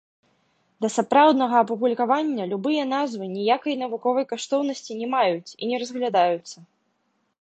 [0.83, 6.57] Да сапраўднага апублікавання любыя назвы ніякай навуковай каштоўнасці не маюць і не разглядаюцца.